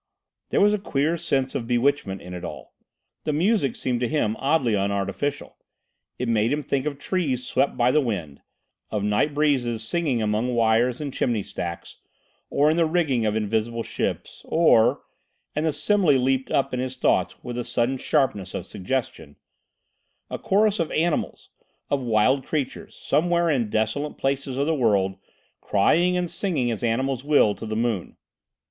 There 0.49 0.59
was 0.59 0.73
a 0.73 0.77
certain 0.77 0.91
queer 0.91 1.15
sense 1.15 1.53
of 1.53 1.67
bewitchment 1.67 2.23
in 2.23 2.33
it 2.33 2.43
all. 2.43 2.73
The 3.23 3.31
music 3.31 3.75
seemed 3.75 3.99
to 3.99 4.07
him 4.07 4.35
oddly 4.39 4.73
unartificial. 4.75 5.57
It 6.17 6.27
made 6.27 6.51
him 6.51 6.63
think 6.63 6.87
of 6.87 6.97
trees 6.97 7.45
swept 7.45 7.77
by 7.77 7.91
the 7.91 8.01
wind, 8.01 8.41
of 8.89 9.03
night 9.03 9.35
breezes 9.35 9.83
singing 9.83 10.19
among 10.19 10.55
wires 10.55 11.01
and 11.01 11.13
chimney 11.13 11.43
stacks, 11.43 11.97
or 12.49 12.71
in 12.71 12.77
the 12.77 12.87
rigging 12.87 13.27
of 13.27 13.35
invisible 13.35 13.83
ships; 13.83 14.41
or—and 14.45 15.67
the 15.67 15.71
simile 15.71 16.13
leaped 16.17 16.49
up 16.49 16.73
in 16.73 16.79
his 16.79 16.97
thoughts 16.97 17.35
with 17.43 17.55
a 17.55 17.63
sudden 17.63 17.97
sharpness 17.99 18.55
of 18.55 18.65
suggestion—a 18.65 20.39
chorus 20.39 20.79
of 20.79 20.89
animals, 20.93 21.49
of 21.91 22.01
wild 22.01 22.43
creatures, 22.43 22.95
somewhere 22.95 23.51
in 23.51 23.69
desolate 23.69 24.17
places 24.17 24.57
of 24.57 24.65
the 24.65 24.73
world, 24.73 25.17
crying 25.61 26.17
and 26.17 26.31
singing 26.31 26.71
as 26.71 26.81
animals 26.81 27.23
will, 27.23 27.53
to 27.53 27.67
the 27.67 27.75
moon. 27.75 28.17